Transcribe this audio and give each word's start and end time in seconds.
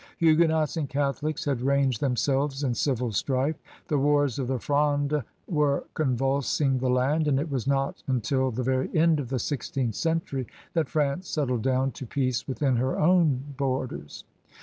Huguenots 0.17 0.77
and 0.77 0.89
Catholics 0.89 1.45
had 1.45 1.61
ranged 1.61 1.99
themselves 2.01 2.63
in 2.63 2.73
civil 2.73 3.11
strife; 3.11 3.57
the 3.87 3.99
wars 3.99 4.39
of 4.39 4.47
the 4.47 4.57
Fronde 4.57 5.23
were 5.47 5.83
convuls 5.93 6.59
ing 6.59 6.79
the 6.79 6.89
land, 6.89 7.27
and 7.27 7.39
it 7.39 7.51
was 7.51 7.67
not 7.67 8.01
until 8.07 8.49
the 8.49 8.63
very 8.63 8.89
end 8.97 9.19
of 9.19 9.29
the 9.29 9.37
sixteenth 9.37 9.93
century 9.93 10.47
that 10.73 10.89
France 10.89 11.29
settled 11.29 11.61
down 11.61 11.91
to 11.91 12.07
peace 12.07 12.47
within 12.47 12.77
her 12.77 12.97
own 12.97 13.43
borders. 13.57 14.23